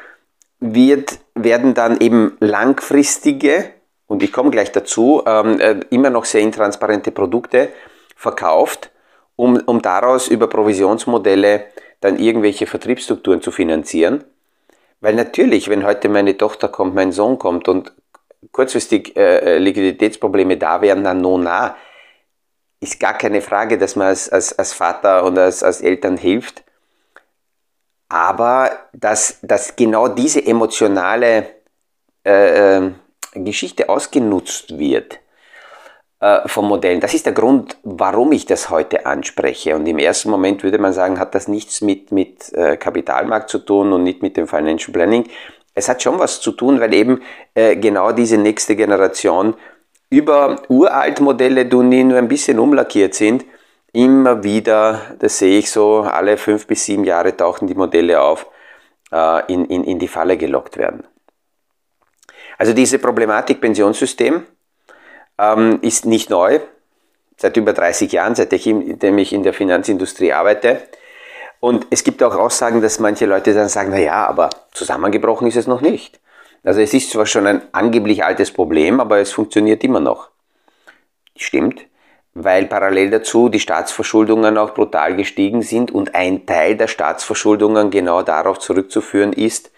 wird, 0.59 1.21
werden 1.37 1.75
dann 1.75 2.01
eben 2.01 2.37
langfristige, 2.41 3.71
und 4.09 4.25
ich 4.25 4.33
komme 4.33 4.51
gleich 4.51 4.73
dazu, 4.73 5.23
ähm, 5.25 5.61
äh, 5.61 5.81
immer 5.91 6.11
noch 6.11 6.25
sehr 6.25 6.41
intransparente 6.41 7.13
Produkte 7.13 7.69
verkauft 8.17 8.91
um, 9.41 9.57
um 9.65 9.81
daraus 9.81 10.29
über 10.29 10.49
Provisionsmodelle 10.49 11.65
dann 12.01 12.19
irgendwelche 12.19 12.67
Vertriebsstrukturen 12.67 13.41
zu 13.41 13.51
finanzieren. 13.51 14.25
Weil 15.01 15.15
natürlich, 15.15 15.71
wenn 15.71 15.85
heute 15.85 16.11
meine 16.11 16.37
Tochter 16.37 16.69
kommt, 16.69 16.95
mein 16.95 17.11
Sohn 17.11 17.39
kommt 17.39 17.67
und 17.67 17.93
kurzfristig 18.53 19.17
äh, 19.17 19.39
äh 19.39 19.59
Liquiditätsprobleme 19.59 20.59
da 20.59 20.83
wären, 20.83 21.05
dann 21.05 21.23
no 21.23 21.39
na, 21.39 21.75
ist 22.81 23.01
gar 23.01 23.15
keine 23.15 23.41
Frage, 23.41 23.79
dass 23.79 23.97
man 23.97 24.09
als, 24.09 24.29
als, 24.29 24.59
als 24.59 24.75
Vater 24.75 25.25
und 25.25 25.39
als, 25.39 25.63
als 25.63 25.81
Eltern 25.81 26.19
hilft. 26.19 26.63
Aber 28.11 28.71
dass, 28.93 29.39
dass 29.43 29.75
genau 29.77 30.09
diese 30.09 30.45
emotionale 30.45 31.47
äh, 32.25 32.77
äh 32.77 32.91
Geschichte 33.33 33.89
ausgenutzt 33.89 34.77
wird, 34.77 35.21
äh, 36.21 36.47
von 36.47 36.67
Modellen. 36.67 37.01
Das 37.01 37.15
ist 37.15 37.25
der 37.25 37.33
Grund, 37.33 37.79
warum 37.83 38.33
ich 38.33 38.45
das 38.45 38.69
heute 38.69 39.07
anspreche. 39.07 39.75
Und 39.75 39.87
im 39.87 39.99
ersten 39.99 40.29
Moment 40.29 40.63
würde 40.63 40.77
man 40.77 40.93
sagen, 40.93 41.19
hat 41.19 41.35
das 41.35 41.49
nichts 41.49 41.81
mit, 41.81 42.13
mit 42.13 42.53
äh, 42.53 42.77
Kapitalmarkt 42.77 43.49
zu 43.49 43.59
tun 43.59 43.91
und 43.95 44.03
nicht 44.03 44.21
mit 44.21 44.37
dem 44.37 44.47
Financial 44.47 44.93
Planning. 44.93 45.25
Es 45.75 45.89
hat 45.89 46.03
schon 46.03 46.19
was 46.19 46.43
zu 46.43 46.53
tun, 46.53 46.79
weil 46.79 46.93
eben 46.93 47.23
äh, 47.55 47.75
genau 47.77 48.13
diese 48.13 48.37
nächste 48.37 48.77
Generation 48.77 49.55
über 50.11 50.61
uralt 50.69 51.21
Modelle, 51.21 51.65
die 51.65 52.05
nur 52.05 52.19
ein 52.19 52.29
bisschen 52.29 52.59
umlackiert 52.59 53.15
sind, 53.15 53.47
immer 53.95 54.45
wieder, 54.45 55.01
das 55.21 55.39
sehe 55.39 55.59
ich 55.59 55.71
so, 55.71 56.01
alle 56.01 56.37
fünf 56.37 56.67
bis 56.67 56.85
sieben 56.85 57.05
Jahre 57.05 57.35
tauchen 57.35 57.67
die 57.67 57.75
Modelle 57.75 58.21
auf, 58.21 58.47
in, 59.49 59.65
in, 59.65 59.83
in 59.83 59.99
die 59.99 60.07
Falle 60.07 60.37
gelockt 60.37 60.77
werden. 60.77 61.05
Also 62.59 62.73
diese 62.73 62.99
Problematik 62.99 63.61
Pensionssystem, 63.61 64.45
ähm, 65.41 65.79
ist 65.83 66.05
nicht 66.05 66.31
neu, 66.31 66.61
seit 67.37 67.57
über 67.57 67.73
30 67.73 68.13
Jahren, 68.13 68.35
seitdem 68.35 69.19
ich 69.19 69.33
in 69.33 69.43
der 69.43 69.55
Finanzindustrie 69.55 70.33
arbeite. 70.33 70.83
Und 71.59 71.87
es 71.91 72.05
gibt 72.05 72.23
auch 72.23 72.35
Aussagen, 72.35 72.81
dass 72.81 72.99
manche 72.99 73.27
Leute 73.27 73.55
dann 73.55 73.69
sagen, 73.69 73.91
na 73.91 73.99
ja, 73.99 74.27
aber 74.27 74.51
zusammengebrochen 74.73 75.47
ist 75.47 75.57
es 75.57 75.67
noch 75.67 75.81
nicht. 75.81 76.21
Also 76.63 76.81
es 76.81 76.93
ist 76.93 77.11
zwar 77.11 77.27
schon 77.27 77.47
ein 77.47 77.63
angeblich 77.73 78.25
altes 78.25 78.51
Problem, 78.51 79.01
aber 79.01 79.19
es 79.19 79.33
funktioniert 79.33 79.83
immer 79.83 80.01
noch. 80.01 80.29
Stimmt, 81.37 81.87
weil 82.35 82.67
parallel 82.67 83.11
dazu 83.11 83.49
die 83.49 83.61
Staatsverschuldungen 83.61 84.59
auch 84.59 84.75
brutal 84.75 85.17
gestiegen 85.17 85.63
sind 85.63 85.91
und 85.91 86.15
ein 86.15 86.45
Teil 86.45 86.77
der 86.77 86.87
Staatsverschuldungen 86.87 87.91
genau 87.91 88.23
darauf 88.23 88.59
zurückzuführen 88.59 89.33
ist, 89.33 89.71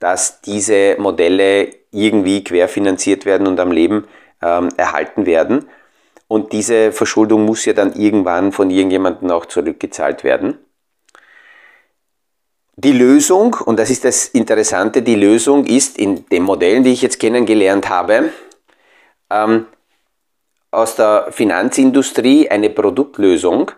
dass 0.00 0.40
diese 0.40 0.96
Modelle 0.98 1.70
irgendwie 1.90 2.42
querfinanziert 2.42 3.26
werden 3.26 3.46
und 3.46 3.60
am 3.60 3.70
Leben 3.70 4.08
ähm, 4.42 4.68
erhalten 4.76 5.26
werden. 5.26 5.68
Und 6.28 6.52
diese 6.52 6.92
Verschuldung 6.92 7.44
muss 7.44 7.64
ja 7.64 7.72
dann 7.72 7.92
irgendwann 7.92 8.52
von 8.52 8.70
irgendjemandem 8.70 9.30
auch 9.30 9.46
zurückgezahlt 9.46 10.24
werden. 10.24 10.58
Die 12.76 12.92
Lösung, 12.92 13.54
und 13.54 13.78
das 13.78 13.90
ist 13.90 14.04
das 14.04 14.28
Interessante, 14.28 15.02
die 15.02 15.14
Lösung 15.14 15.66
ist 15.66 15.98
in 15.98 16.26
den 16.30 16.42
Modellen, 16.42 16.84
die 16.84 16.92
ich 16.92 17.02
jetzt 17.02 17.20
kennengelernt 17.20 17.90
habe, 17.90 18.32
ähm, 19.30 19.66
aus 20.70 20.96
der 20.96 21.28
Finanzindustrie 21.30 22.48
eine 22.48 22.70
Produktlösung 22.70 23.70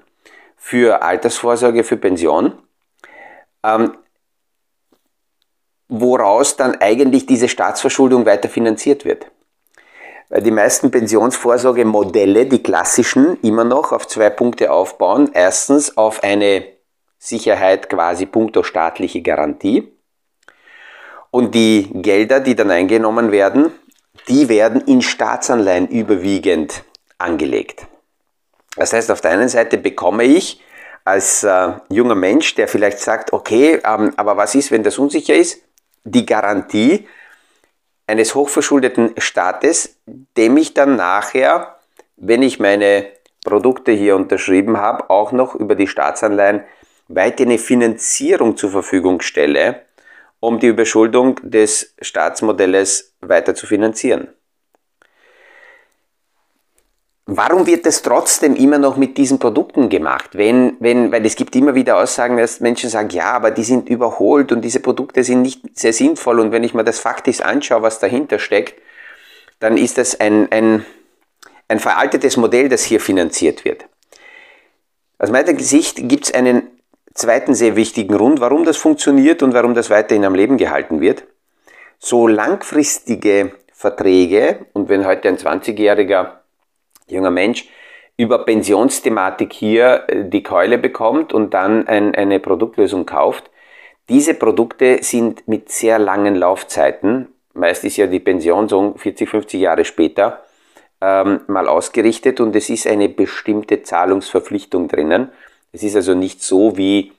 für 0.56 1.02
Altersvorsorge, 1.02 1.82
für 1.82 1.96
Pension, 1.96 2.52
ähm, 3.64 3.96
woraus 5.88 6.56
dann 6.56 6.76
eigentlich 6.76 7.26
diese 7.26 7.48
Staatsverschuldung 7.48 8.24
weiter 8.26 8.48
finanziert 8.48 9.04
wird 9.04 9.26
weil 10.34 10.42
die 10.42 10.50
meisten 10.50 10.90
Pensionsvorsorgemodelle, 10.90 12.46
die 12.46 12.60
klassischen, 12.60 13.38
immer 13.42 13.62
noch 13.62 13.92
auf 13.92 14.08
zwei 14.08 14.30
Punkte 14.30 14.72
aufbauen. 14.72 15.30
Erstens 15.32 15.96
auf 15.96 16.24
eine 16.24 16.64
Sicherheit 17.18 17.88
quasi 17.88 18.26
punkto 18.26 18.64
staatliche 18.64 19.22
Garantie. 19.22 19.92
Und 21.30 21.54
die 21.54 21.88
Gelder, 21.94 22.40
die 22.40 22.56
dann 22.56 22.72
eingenommen 22.72 23.30
werden, 23.30 23.70
die 24.26 24.48
werden 24.48 24.80
in 24.80 25.02
Staatsanleihen 25.02 25.86
überwiegend 25.86 26.82
angelegt. 27.16 27.86
Das 28.74 28.92
heißt, 28.92 29.12
auf 29.12 29.20
der 29.20 29.30
einen 29.30 29.48
Seite 29.48 29.78
bekomme 29.78 30.24
ich 30.24 30.60
als 31.04 31.44
äh, 31.44 31.74
junger 31.90 32.16
Mensch, 32.16 32.56
der 32.56 32.66
vielleicht 32.66 32.98
sagt, 32.98 33.32
okay, 33.32 33.80
ähm, 33.84 34.12
aber 34.16 34.36
was 34.36 34.56
ist, 34.56 34.72
wenn 34.72 34.82
das 34.82 34.98
unsicher 34.98 35.36
ist? 35.36 35.62
Die 36.02 36.26
Garantie, 36.26 37.06
eines 38.06 38.34
hochverschuldeten 38.34 39.14
Staates, 39.18 40.00
dem 40.36 40.56
ich 40.56 40.74
dann 40.74 40.96
nachher, 40.96 41.76
wenn 42.16 42.42
ich 42.42 42.60
meine 42.60 43.06
Produkte 43.44 43.92
hier 43.92 44.16
unterschrieben 44.16 44.78
habe, 44.78 45.10
auch 45.10 45.32
noch 45.32 45.54
über 45.54 45.74
die 45.74 45.86
Staatsanleihen 45.86 46.64
weiter 47.08 47.44
eine 47.44 47.58
Finanzierung 47.58 48.56
zur 48.56 48.70
Verfügung 48.70 49.20
stelle, 49.20 49.82
um 50.40 50.58
die 50.58 50.68
Überschuldung 50.68 51.40
des 51.42 51.94
Staatsmodells 52.00 53.14
weiter 53.20 53.54
zu 53.54 53.66
finanzieren. 53.66 54.28
Warum 57.26 57.66
wird 57.66 57.86
das 57.86 58.02
trotzdem 58.02 58.54
immer 58.54 58.76
noch 58.76 58.98
mit 58.98 59.16
diesen 59.16 59.38
Produkten 59.38 59.88
gemacht? 59.88 60.30
Wenn, 60.34 60.76
wenn, 60.80 61.10
weil 61.10 61.24
es 61.24 61.36
gibt 61.36 61.56
immer 61.56 61.74
wieder 61.74 61.96
Aussagen, 61.96 62.36
dass 62.36 62.60
Menschen 62.60 62.90
sagen, 62.90 63.08
ja, 63.10 63.32
aber 63.32 63.50
die 63.50 63.64
sind 63.64 63.88
überholt 63.88 64.52
und 64.52 64.60
diese 64.60 64.80
Produkte 64.80 65.24
sind 65.24 65.40
nicht 65.40 65.62
sehr 65.78 65.94
sinnvoll 65.94 66.38
und 66.38 66.52
wenn 66.52 66.64
ich 66.64 66.74
mir 66.74 66.84
das 66.84 66.98
faktisch 66.98 67.40
anschaue, 67.40 67.80
was 67.80 67.98
dahinter 67.98 68.38
steckt, 68.38 68.74
dann 69.58 69.78
ist 69.78 69.96
das 69.96 70.20
ein, 70.20 70.52
ein, 70.52 70.84
ein 71.68 71.80
veraltetes 71.80 72.36
Modell, 72.36 72.68
das 72.68 72.84
hier 72.84 73.00
finanziert 73.00 73.64
wird. 73.64 73.86
Aus 75.18 75.30
meiner 75.30 75.58
Sicht 75.58 76.06
gibt 76.06 76.26
es 76.26 76.34
einen 76.34 76.68
zweiten 77.14 77.54
sehr 77.54 77.74
wichtigen 77.74 78.14
Grund, 78.14 78.40
warum 78.40 78.64
das 78.64 78.76
funktioniert 78.76 79.42
und 79.42 79.54
warum 79.54 79.72
das 79.72 79.88
weiterhin 79.88 80.26
am 80.26 80.34
Leben 80.34 80.58
gehalten 80.58 81.00
wird. 81.00 81.24
So 81.98 82.26
langfristige 82.26 83.52
Verträge 83.72 84.66
und 84.74 84.90
wenn 84.90 85.06
heute 85.06 85.28
ein 85.28 85.38
20-jähriger 85.38 86.43
junger 87.08 87.30
Mensch 87.30 87.68
über 88.16 88.44
Pensionsthematik 88.44 89.52
hier 89.52 90.04
äh, 90.08 90.24
die 90.24 90.42
Keule 90.42 90.78
bekommt 90.78 91.32
und 91.32 91.54
dann 91.54 91.86
ein, 91.86 92.14
eine 92.14 92.40
Produktlösung 92.40 93.06
kauft, 93.06 93.50
diese 94.08 94.34
Produkte 94.34 95.02
sind 95.02 95.48
mit 95.48 95.70
sehr 95.70 95.98
langen 95.98 96.34
Laufzeiten, 96.34 97.28
meist 97.54 97.84
ist 97.84 97.96
ja 97.96 98.06
die 98.06 98.20
Pension 98.20 98.68
so 98.68 98.94
40, 98.98 99.28
50 99.28 99.60
Jahre 99.60 99.84
später, 99.84 100.42
ähm, 101.00 101.40
mal 101.46 101.68
ausgerichtet 101.68 102.40
und 102.40 102.54
es 102.54 102.68
ist 102.68 102.86
eine 102.86 103.08
bestimmte 103.08 103.82
Zahlungsverpflichtung 103.82 104.88
drinnen. 104.88 105.30
Es 105.72 105.82
ist 105.82 105.96
also 105.96 106.14
nicht 106.14 106.42
so 106.42 106.76
wie, 106.76 107.12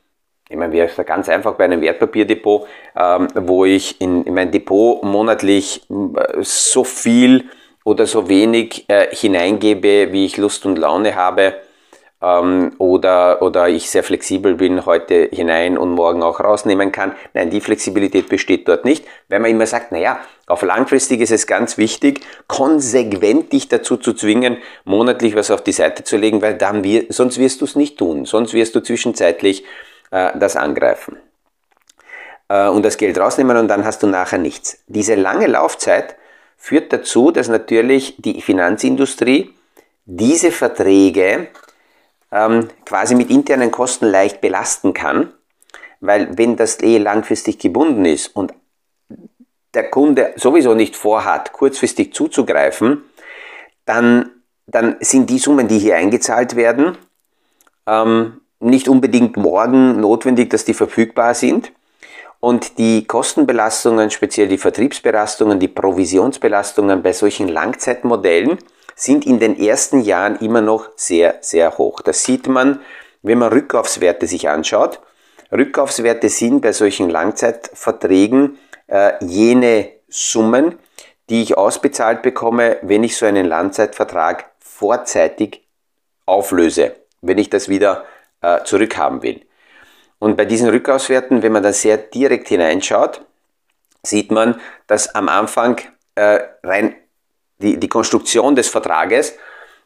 ich 0.47 0.55
meine, 0.55 0.73
wir 0.73 0.87
ganz 0.87 1.27
einfach 1.27 1.55
bei 1.55 1.65
einem 1.65 1.81
Wertpapierdepot, 1.81 2.67
ähm, 2.95 3.27
wo 3.33 3.65
ich 3.65 3.99
in, 3.99 4.23
in, 4.23 4.33
mein 4.33 4.51
Depot 4.51 5.03
monatlich 5.03 5.87
äh, 5.89 6.41
so 6.41 6.83
viel 6.83 7.49
oder 7.85 8.07
so 8.07 8.27
wenig 8.27 8.83
äh, 8.89 9.15
hineingebe, 9.15 10.11
wie 10.11 10.25
ich 10.25 10.35
Lust 10.35 10.65
und 10.65 10.77
Laune 10.77 11.15
habe 11.15 11.53
ähm, 12.21 12.73
oder, 12.79 13.43
oder 13.43 13.69
ich 13.69 13.89
sehr 13.89 14.03
flexibel 14.03 14.55
bin, 14.55 14.85
heute 14.87 15.29
hinein 15.31 15.77
und 15.77 15.91
morgen 15.91 16.23
auch 16.23 16.39
rausnehmen 16.39 16.91
kann. 16.91 17.13
Nein, 17.35 17.51
die 17.51 17.61
Flexibilität 17.61 18.27
besteht 18.27 18.67
dort 18.67 18.85
nicht, 18.85 19.05
weil 19.29 19.39
man 19.39 19.51
immer 19.51 19.67
sagt, 19.67 19.91
naja, 19.91 20.17
auf 20.47 20.63
langfristig 20.63 21.21
ist 21.21 21.31
es 21.31 21.45
ganz 21.45 21.77
wichtig, 21.77 22.21
konsequent 22.47 23.53
dich 23.53 23.69
dazu 23.69 23.97
zu 23.97 24.13
zwingen, 24.13 24.57
monatlich 24.83 25.35
was 25.35 25.51
auf 25.51 25.61
die 25.63 25.71
Seite 25.71 26.03
zu 26.03 26.17
legen, 26.17 26.41
weil 26.41 26.55
dann 26.55 26.83
wir, 26.83 27.05
sonst 27.09 27.37
wirst 27.37 27.61
du 27.61 27.65
es 27.65 27.75
nicht 27.75 27.97
tun, 27.99 28.25
sonst 28.25 28.53
wirst 28.53 28.73
du 28.73 28.81
zwischenzeitlich 28.81 29.63
äh, 30.09 30.31
das 30.39 30.55
angreifen 30.55 31.17
äh, 32.49 32.67
und 32.67 32.83
das 32.83 32.97
Geld 32.97 33.19
rausnehmen 33.19 33.57
und 33.57 33.67
dann 33.67 33.85
hast 33.85 34.01
du 34.01 34.07
nachher 34.07 34.39
nichts. 34.39 34.83
Diese 34.87 35.13
lange 35.13 35.45
Laufzeit 35.45 36.15
führt 36.65 36.91
dazu, 36.91 37.29
dass 37.29 37.47
natürlich 37.47 38.15
die 38.17 38.41
Finanzindustrie 38.41 39.53
diese 40.05 40.51
Verträge 40.51 41.49
ähm, 42.31 42.69
quasi 42.85 43.13
mit 43.13 43.29
internen 43.29 43.69
Kosten 43.69 44.07
leicht 44.07 44.41
belasten 44.41 44.91
kann, 44.91 45.31
weil 45.99 46.39
wenn 46.39 46.55
das 46.55 46.81
eh 46.81 46.97
langfristig 46.97 47.59
gebunden 47.59 48.03
ist 48.05 48.35
und 48.35 48.51
der 49.75 49.91
Kunde 49.91 50.33
sowieso 50.37 50.73
nicht 50.73 50.95
vorhat, 50.95 51.53
kurzfristig 51.53 52.15
zuzugreifen, 52.15 53.03
dann, 53.85 54.31
dann 54.65 54.95
sind 55.01 55.29
die 55.29 55.37
Summen, 55.37 55.67
die 55.67 55.77
hier 55.77 55.97
eingezahlt 55.97 56.55
werden, 56.55 56.97
ähm, 57.85 58.41
nicht 58.59 58.89
unbedingt 58.89 59.37
morgen 59.37 60.01
notwendig, 60.01 60.49
dass 60.49 60.65
die 60.65 60.73
verfügbar 60.73 61.35
sind. 61.35 61.71
Und 62.39 62.77
die 62.77 63.05
Kostenbelastungen, 63.05 64.11
speziell 64.11 64.47
die 64.47 64.57
Vertriebsbelastungen, 64.57 65.59
die 65.59 65.67
Provisionsbelastungen 65.67 67.01
bei 67.01 67.13
solchen 67.13 67.47
Langzeitmodellen 67.47 68.59
sind 68.95 69.25
in 69.25 69.39
den 69.39 69.59
ersten 69.59 70.01
Jahren 70.01 70.37
immer 70.37 70.61
noch 70.61 70.89
sehr, 70.95 71.37
sehr 71.41 71.77
hoch. 71.77 72.01
Das 72.01 72.23
sieht 72.23 72.47
man, 72.47 72.79
wenn 73.21 73.39
man 73.39 73.51
Rückkaufswerte 73.51 74.27
sich 74.27 74.47
anschaut. 74.47 75.01
Rückkaufswerte 75.51 76.29
sind 76.29 76.61
bei 76.61 76.71
solchen 76.71 77.09
Langzeitverträgen 77.09 78.57
äh, 78.87 79.13
jene 79.23 79.89
Summen, 80.07 80.79
die 81.29 81.41
ich 81.41 81.57
ausbezahlt 81.57 82.21
bekomme, 82.21 82.77
wenn 82.81 83.03
ich 83.03 83.17
so 83.17 83.25
einen 83.25 83.45
Langzeitvertrag 83.45 84.51
vorzeitig 84.59 85.67
auflöse, 86.25 86.95
wenn 87.21 87.37
ich 87.37 87.49
das 87.49 87.69
wieder 87.69 88.05
äh, 88.41 88.63
zurückhaben 88.63 89.23
will. 89.23 89.44
Und 90.25 90.37
bei 90.37 90.45
diesen 90.45 90.69
Rückkaufswerten, 90.69 91.43
wenn 91.43 91.51
man 91.51 91.61
da 91.61 91.71
sehr 91.71 91.97
direkt 91.97 92.47
hineinschaut, 92.47 93.21
sieht 94.01 94.31
man, 94.31 94.59
dass 94.87 95.13
am 95.13 95.29
Anfang 95.29 95.79
äh, 96.15 96.39
rein 96.63 96.95
die, 97.59 97.77
die 97.77 97.87
Konstruktion 97.87 98.55
des 98.55 98.67
Vertrages 98.67 99.37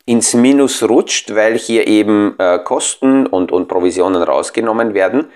ins 0.05 0.33
Minus 0.33 0.81
rutscht, 0.81 1.35
weil 1.35 1.57
hier 1.57 1.87
eben 1.87 2.35
äh, 2.39 2.57
Kosten 2.59 3.27
und, 3.27 3.51
und 3.51 3.67
Provisionen 3.67 4.23
rausgenommen 4.23 4.93
werden, 4.93 5.29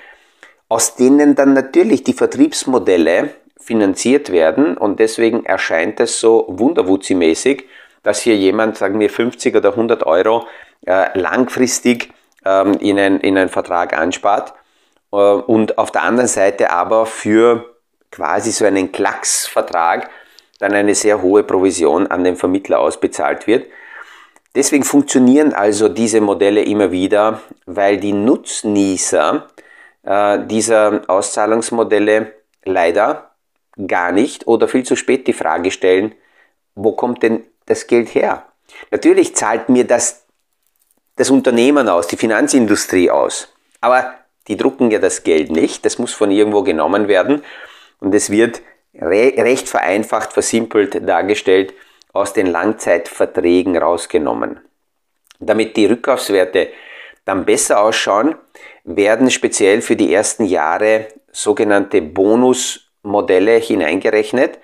aus 0.69 0.95
denen 0.95 1.35
dann 1.35 1.51
natürlich 1.51 2.05
die 2.05 2.13
Vertriebsmodelle 2.13 3.31
finanziert 3.59 4.31
werden. 4.31 4.77
Und 4.77 5.01
deswegen 5.01 5.45
erscheint 5.45 5.99
es 5.99 6.21
so 6.21 6.47
wunderwutzi-mäßig, 6.47 7.65
dass 8.03 8.21
hier 8.21 8.37
jemand, 8.37 8.77
sagen 8.77 9.01
wir 9.01 9.09
50 9.09 9.53
oder 9.53 9.71
100 9.71 10.05
Euro 10.05 10.47
äh, 10.85 11.19
langfristig 11.19 12.13
ähm, 12.45 12.75
in, 12.79 12.97
ein, 12.97 13.19
in 13.19 13.37
einen 13.37 13.49
Vertrag 13.49 13.91
anspart 13.91 14.53
und 15.17 15.78
auf 15.78 15.91
der 15.91 16.04
anderen 16.04 16.28
Seite 16.28 16.71
aber 16.71 17.06
für 17.06 17.76
quasi 18.12 18.52
so 18.52 18.65
einen 18.65 18.91
Klacksvertrag 18.91 20.10
dann 20.60 20.73
eine 20.73 20.95
sehr 20.95 21.21
hohe 21.21 21.43
Provision 21.43 22.08
an 22.08 22.23
den 22.23 22.36
Vermittler 22.36 22.80
ausbezahlt 22.80 23.47
wird. 23.47 23.67
Deswegen 24.56 24.84
funktionieren 24.84 25.54
also 25.54 25.89
diese 25.89 26.21
Modelle 26.21 26.63
immer 26.63 26.91
wieder, 26.91 27.41
weil 27.65 27.97
die 27.97 28.13
Nutznießer 28.13 29.47
äh, 30.04 30.39
dieser 30.45 31.02
Auszahlungsmodelle 31.08 32.34
leider 32.63 33.32
gar 33.88 34.12
nicht 34.12 34.47
oder 34.47 34.67
viel 34.67 34.84
zu 34.84 34.95
spät 34.95 35.28
die 35.28 35.34
Frage 35.34 35.71
stellen, 35.71 36.13
wo 36.76 36.93
kommt 36.93 37.23
denn 37.23 37.43
das 37.65 37.88
Geld 37.88 38.13
her? 38.13 38.45
Natürlich 38.91 39.36
zahlt 39.36 39.69
mir 39.69 39.86
das 39.86 40.26
das 41.15 41.30
Unternehmen 41.30 41.89
aus, 41.89 42.08
die 42.08 42.17
Finanzindustrie 42.17 43.12
aus, 43.12 43.54
aber 43.82 44.13
die 44.47 44.58
drucken 44.58 44.91
ja 44.91 44.99
das 44.99 45.23
Geld 45.23 45.51
nicht, 45.51 45.86
das 45.86 45.97
muss 45.97 46.13
von 46.13 46.32
irgendwo 46.32 46.63
genommen 46.63 47.08
werden 47.08 47.43
und 47.99 48.13
es 48.13 48.29
wird 48.29 48.62
recht 48.93 49.69
vereinfacht, 49.69 50.34
versimpelt 50.34 51.08
dargestellt, 51.08 51.73
aus 52.12 52.34
den 52.34 52.47
Langzeitverträgen 52.47 53.77
rausgenommen. 53.77 54.60
Damit 55.39 55.75
die 55.77 55.88
Rückkaufswerte 55.88 56.69
dann 57.25 57.45
besser 57.45 57.82
ausschauen, 57.82 58.36
werden 58.84 59.32
speziell 59.32 59.82
für 59.82 59.95
die 59.95 60.13
ersten 60.13 60.45
Jahre 60.45 61.08
sogenannte 61.32 62.01
Bonusmodelle 62.01 63.56
hineingerechnet. 63.56 64.60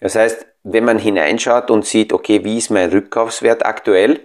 Das 0.00 0.16
heißt, 0.16 0.46
wenn 0.64 0.84
man 0.84 0.98
hineinschaut 0.98 1.70
und 1.70 1.86
sieht, 1.86 2.12
okay, 2.12 2.44
wie 2.44 2.58
ist 2.58 2.70
mein 2.70 2.90
Rückkaufswert 2.90 3.64
aktuell, 3.64 4.20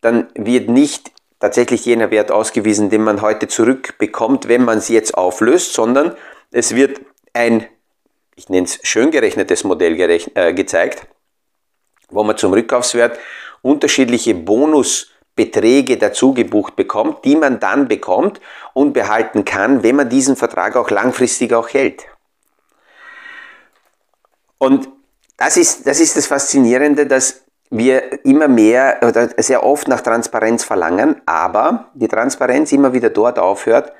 dann 0.00 0.28
wird 0.34 0.68
nicht 0.68 1.10
tatsächlich 1.40 1.84
jener 1.84 2.10
Wert 2.10 2.30
ausgewiesen, 2.30 2.90
den 2.90 3.02
man 3.02 3.22
heute 3.22 3.48
zurückbekommt, 3.48 4.46
wenn 4.48 4.64
man 4.64 4.80
sie 4.80 4.94
jetzt 4.94 5.14
auflöst, 5.16 5.72
sondern 5.72 6.14
es 6.52 6.74
wird 6.74 7.00
ein 7.32 7.66
ich 8.40 8.48
nenne 8.48 8.64
es 8.64 8.78
schön 8.82 9.10
gerechnetes 9.10 9.64
Modell 9.64 9.96
gerechnet, 9.96 10.36
äh, 10.36 10.54
gezeigt, 10.54 11.06
wo 12.08 12.24
man 12.24 12.38
zum 12.38 12.54
Rückkaufswert 12.54 13.18
unterschiedliche 13.60 14.34
Bonusbeträge 14.34 15.98
dazu 15.98 16.32
gebucht 16.32 16.74
bekommt, 16.74 17.22
die 17.26 17.36
man 17.36 17.60
dann 17.60 17.86
bekommt 17.86 18.40
und 18.72 18.94
behalten 18.94 19.44
kann, 19.44 19.82
wenn 19.82 19.96
man 19.96 20.08
diesen 20.08 20.36
Vertrag 20.36 20.74
auch 20.76 20.88
langfristig 20.88 21.52
auch 21.52 21.68
hält. 21.68 22.06
Und 24.56 24.88
das 25.36 25.58
ist, 25.58 25.86
das 25.86 26.00
ist 26.00 26.16
das 26.16 26.26
Faszinierende, 26.26 27.06
dass 27.06 27.42
wir 27.70 28.24
immer 28.24 28.48
mehr 28.48 28.98
oder 29.02 29.28
sehr 29.38 29.64
oft 29.64 29.86
nach 29.86 30.00
Transparenz 30.00 30.64
verlangen, 30.64 31.22
aber 31.24 31.90
die 31.94 32.08
Transparenz 32.08 32.72
immer 32.72 32.92
wieder 32.92 33.10
dort 33.10 33.38
aufhört, 33.38 33.92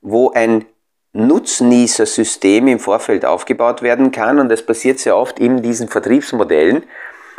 wo 0.00 0.32
ein 0.32 0.64
Nutznießersystem 1.12 2.66
im 2.68 2.80
Vorfeld 2.80 3.24
aufgebaut 3.24 3.82
werden 3.82 4.10
kann. 4.10 4.38
Und 4.38 4.48
das 4.48 4.64
passiert 4.64 4.98
sehr 4.98 5.16
oft 5.16 5.38
in 5.38 5.62
diesen 5.62 5.88
Vertriebsmodellen, 5.88 6.84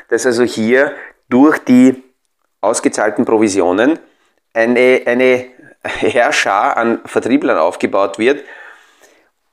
dass 0.09 0.25
also 0.25 0.43
hier 0.43 0.93
durch 1.29 1.57
die 1.59 2.03
ausgezahlten 2.61 3.25
Provisionen 3.25 3.99
eine, 4.53 5.01
eine 5.05 5.45
Herrschar 5.83 6.77
an 6.77 7.01
Vertrieblern 7.05 7.57
aufgebaut 7.57 8.19
wird. 8.19 8.43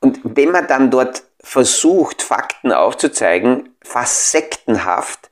Und 0.01 0.21
wenn 0.23 0.53
man 0.53 0.67
dann 0.69 0.91
dort 0.91 1.25
versucht, 1.43 2.23
Fakten 2.23 2.73
aufzuzeigen, 2.73 3.75
fast 3.83 4.31
sektenhaft 4.31 5.30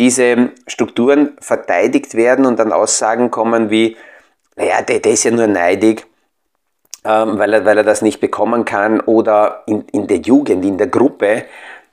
diese 0.00 0.52
Strukturen 0.66 1.36
verteidigt 1.40 2.14
werden 2.14 2.46
und 2.46 2.58
dann 2.58 2.72
Aussagen 2.72 3.30
kommen 3.30 3.68
wie, 3.68 3.98
naja, 4.56 4.80
der, 4.80 5.00
der 5.00 5.12
ist 5.12 5.24
ja 5.24 5.30
nur 5.30 5.46
neidig, 5.46 6.06
ähm, 7.04 7.38
weil, 7.38 7.52
er, 7.52 7.66
weil 7.66 7.76
er 7.76 7.84
das 7.84 8.00
nicht 8.00 8.18
bekommen 8.18 8.64
kann 8.64 9.00
oder 9.00 9.62
in, 9.66 9.82
in 9.92 10.06
der 10.06 10.16
Jugend, 10.16 10.64
in 10.64 10.78
der 10.78 10.86
Gruppe 10.86 11.44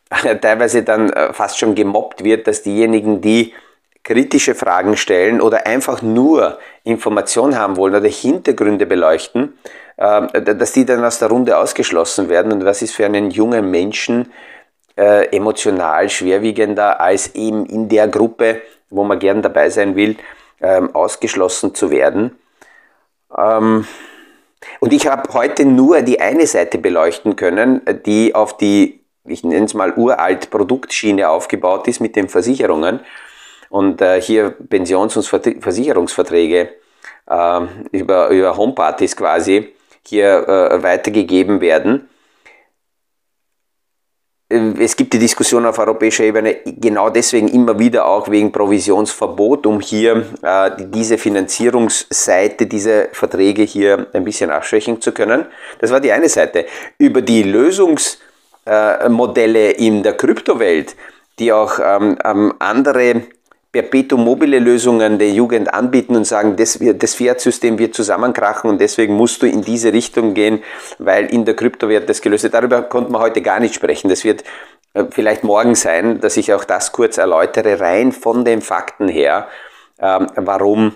teilweise 0.41 0.83
dann 0.83 1.09
äh, 1.09 1.33
fast 1.33 1.59
schon 1.59 1.75
gemobbt 1.75 2.23
wird, 2.23 2.47
dass 2.47 2.63
diejenigen, 2.63 3.19
die 3.19 3.53
kritische 4.03 4.55
Fragen 4.55 4.95
stellen 4.95 5.41
oder 5.41 5.67
einfach 5.67 6.01
nur 6.01 6.59
Informationen 6.85 7.59
haben 7.59 7.75
wollen 7.75 7.93
oder 7.93 8.07
Hintergründe 8.07 8.85
beleuchten, 8.85 9.57
ähm, 9.97 10.29
dass 10.33 10.71
die 10.71 10.85
dann 10.85 11.03
aus 11.03 11.19
der 11.19 11.27
Runde 11.27 11.57
ausgeschlossen 11.57 12.29
werden. 12.29 12.53
Und 12.53 12.63
was 12.63 12.81
ist 12.81 12.95
für 12.95 13.05
einen 13.05 13.31
jungen 13.31 13.69
Menschen 13.69 14.31
äh, 14.97 15.27
emotional 15.35 16.09
schwerwiegender, 16.09 16.99
als 16.99 17.35
eben 17.35 17.65
in 17.65 17.87
der 17.87 18.07
Gruppe 18.07 18.61
wo 18.89 19.03
man 19.03 19.19
gern 19.19 19.41
dabei 19.41 19.69
sein 19.69 19.95
will, 19.95 20.17
ähm, 20.61 20.93
ausgeschlossen 20.95 21.75
zu 21.75 21.91
werden. 21.91 22.37
Ähm, 23.37 23.87
und 24.79 24.93
ich 24.93 25.07
habe 25.07 25.33
heute 25.33 25.65
nur 25.65 26.01
die 26.01 26.19
eine 26.19 26.47
Seite 26.47 26.77
beleuchten 26.77 27.35
können, 27.35 27.81
die 28.05 28.33
auf 28.33 28.57
die, 28.57 29.01
ich 29.25 29.43
nenne 29.43 29.65
es 29.65 29.73
mal 29.73 29.93
uralt 29.93 30.49
Produktschiene 30.49 31.29
aufgebaut 31.29 31.87
ist 31.87 31.99
mit 31.99 32.15
den 32.15 32.29
Versicherungen 32.29 33.01
und 33.69 34.01
äh, 34.01 34.21
hier 34.21 34.51
Pensions- 34.69 35.17
und 35.17 35.25
Versicherungsverträge 35.61 36.69
äh, 37.29 37.61
über, 37.91 38.29
über 38.29 38.57
Homepartys 38.57 39.15
quasi 39.15 39.73
hier 40.05 40.47
äh, 40.47 40.83
weitergegeben 40.83 41.61
werden. 41.61 42.09
Äh, 44.49 44.73
es 44.79 44.95
gibt 44.95 45.13
die 45.13 45.19
Diskussion 45.19 45.65
auf 45.65 45.79
europäischer 45.79 46.23
Ebene 46.23 46.57
genau 46.65 47.09
deswegen 47.09 47.47
immer 47.47 47.79
wieder 47.79 48.05
auch 48.05 48.29
wegen 48.29 48.51
Provisionsverbot, 48.51 49.65
um 49.65 49.79
hier 49.79 50.25
äh, 50.41 50.71
diese 50.77 51.17
Finanzierungsseite, 51.17 52.67
diese 52.67 53.09
Verträge 53.11 53.63
hier 53.63 54.07
ein 54.13 54.23
bisschen 54.23 54.49
abschwächen 54.49 55.01
zu 55.01 55.11
können. 55.11 55.45
Das 55.79 55.91
war 55.91 55.99
die 55.99 56.11
eine 56.11 56.29
Seite. 56.29 56.65
Über 56.97 57.21
die 57.21 57.43
Lösungsmodelle 57.43 59.73
äh, 59.73 59.85
in 59.85 60.03
der 60.03 60.13
Kryptowelt, 60.13 60.95
die 61.39 61.51
auch 61.51 61.79
ähm, 61.83 62.17
ähm, 62.23 62.53
andere 62.59 63.23
Perpetuum 63.71 64.23
mobile 64.23 64.59
Lösungen 64.59 65.19
der 65.19 65.29
Jugend 65.31 65.73
anbieten 65.73 66.15
und 66.15 66.25
sagen, 66.25 66.55
das, 66.55 66.79
das 66.79 67.15
Fiat-System 67.15 67.77
wird 67.77 67.93
zusammenkrachen 67.93 68.69
und 68.69 68.79
deswegen 68.79 69.15
musst 69.15 69.41
du 69.41 69.45
in 69.45 69.61
diese 69.61 69.91
Richtung 69.93 70.33
gehen, 70.33 70.63
weil 70.99 71.25
in 71.25 71.45
der 71.45 71.55
Kryptowert 71.55 72.07
das 72.07 72.21
gelöst 72.21 72.43
wird. 72.43 72.53
Darüber 72.53 72.81
konnte 72.83 73.11
man 73.11 73.21
heute 73.21 73.41
gar 73.41 73.59
nicht 73.59 73.75
sprechen. 73.75 74.09
Das 74.09 74.23
wird 74.23 74.43
äh, 74.93 75.05
vielleicht 75.09 75.43
morgen 75.43 75.75
sein, 75.75 76.19
dass 76.21 76.37
ich 76.37 76.53
auch 76.53 76.63
das 76.63 76.91
kurz 76.91 77.17
erläutere, 77.17 77.79
rein 77.79 78.11
von 78.11 78.45
den 78.45 78.61
Fakten 78.61 79.07
her, 79.07 79.47
ähm, 79.99 80.27
warum 80.35 80.95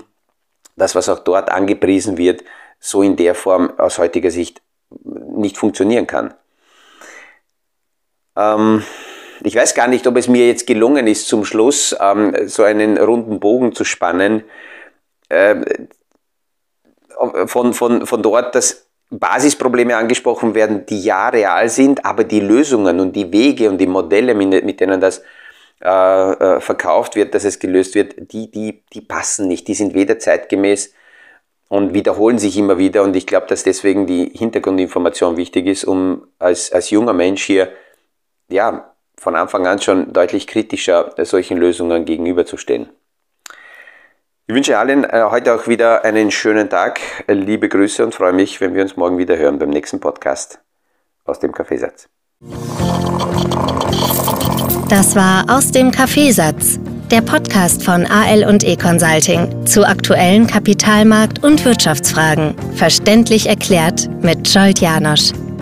das, 0.76 0.96
was 0.96 1.10
auch 1.10 1.20
dort 1.20 1.52
angepriesen 1.52 2.18
wird, 2.18 2.44
so 2.80 3.04
in 3.04 3.16
der 3.16 3.36
Form 3.36 3.78
aus 3.78 4.00
heutiger 4.00 4.32
Sicht 4.32 4.62
nicht 5.04 5.58
funktionieren 5.58 6.08
kann. 6.08 6.34
Ähm, 8.36 8.84
ich 9.44 9.56
weiß 9.56 9.74
gar 9.74 9.88
nicht, 9.88 10.08
ob 10.08 10.18
es 10.18 10.28
mir 10.28 10.48
jetzt 10.48 10.68
gelungen 10.68 11.08
ist, 11.08 11.28
zum 11.28 11.46
Schluss 11.46 11.96
ähm, 12.00 12.36
so 12.48 12.64
einen 12.64 12.98
runden 12.98 13.40
Bogen 13.40 13.74
zu 13.74 13.84
spannen, 13.84 14.44
äh, 15.30 15.56
von, 17.46 17.74
von, 17.74 18.06
von 18.06 18.24
dort, 18.24 18.56
dass 18.56 18.88
Basisprobleme 19.12 19.96
angesprochen 19.96 20.56
werden, 20.56 20.86
die 20.86 21.04
ja 21.04 21.30
real 21.30 21.70
sind, 21.70 22.06
aber 22.06 22.24
die 22.24 22.40
Lösungen 22.40 23.00
und 23.00 23.16
die 23.16 23.32
Wege 23.32 23.70
und 23.70 23.78
die 23.78 23.88
Modelle, 23.88 24.34
mit 24.34 24.80
denen 24.80 25.02
das 25.02 25.22
äh, 25.84 25.88
äh, 25.88 26.62
verkauft 26.62 27.16
wird, 27.16 27.36
dass 27.36 27.44
es 27.44 27.60
gelöst 27.60 27.96
wird, 27.96 28.32
die, 28.32 28.50
die, 28.50 28.84
die 28.94 29.02
passen 29.02 29.48
nicht. 29.48 29.68
Die 29.68 29.74
sind 29.74 29.94
weder 29.94 30.18
zeitgemäß 30.20 30.94
und 31.68 31.94
wiederholen 31.94 32.38
sich 32.38 32.58
immer 32.58 32.78
wieder. 32.78 33.04
Und 33.04 33.16
ich 33.16 33.28
glaube, 33.28 33.48
dass 33.48 33.64
deswegen 33.64 34.06
die 34.06 34.32
Hintergrundinformation 34.34 35.38
wichtig 35.38 35.68
ist, 35.68 35.84
um 35.84 36.28
als, 36.40 36.72
als 36.72 36.90
junger 36.90 37.14
Mensch 37.14 37.44
hier 37.44 37.70
ja, 38.48 38.91
von 39.22 39.36
Anfang 39.36 39.68
an 39.68 39.80
schon 39.80 40.14
deutlich 40.14 40.48
kritischer 40.48 41.14
solchen 41.20 41.58
Lösungen 41.58 42.06
gegenüberzustehen. 42.06 42.90
Ich 44.48 44.56
wünsche 44.56 44.80
allen 44.80 45.04
äh, 45.04 45.24
heute 45.30 45.54
auch 45.54 45.68
wieder 45.68 46.04
einen 46.04 46.32
schönen 46.32 46.70
Tag. 46.72 47.00
Liebe 47.28 47.70
Grüße 47.70 48.04
und 48.04 48.16
freue 48.16 48.34
mich, 48.34 48.60
wenn 48.60 48.74
wir 48.74 48.82
uns 48.82 48.98
morgen 48.98 49.20
wieder 49.20 49.38
hören 49.38 49.60
beim 49.60 49.70
nächsten 49.70 50.00
Podcast 50.00 50.60
aus 51.24 51.40
dem 51.40 51.52
Kaffeesatz. 51.52 52.10
Das 54.90 55.16
war 55.16 55.46
aus 55.56 55.72
dem 55.72 55.92
Kaffeesatz, 55.92 56.80
der 57.12 57.22
Podcast 57.22 57.86
von 57.86 58.08
AL 58.08 58.44
und 58.44 58.64
E 58.64 58.76
Consulting 58.76 59.68
zu 59.68 59.88
aktuellen 59.88 60.48
Kapitalmarkt- 60.48 61.44
und 61.44 61.64
Wirtschaftsfragen. 61.64 62.56
Verständlich 62.76 63.48
erklärt 63.48 64.10
mit 64.24 64.50
Scholt 64.50 64.80
Janosch. 64.80 65.32